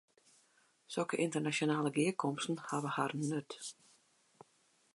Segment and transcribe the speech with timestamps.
[0.93, 3.59] Sokke ynternasjonale gearkomsten hawwe harren nut.